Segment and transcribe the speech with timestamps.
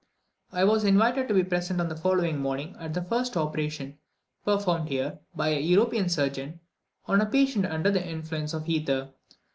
[0.51, 3.99] I was invited to be present on the following morning at the first operation
[4.43, 6.59] performed here, by a European surgeon,
[7.05, 9.11] on a patient under the influence of ether.